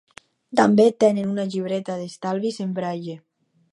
[0.59, 3.19] També tenen una llibreta d'estalvis en braille.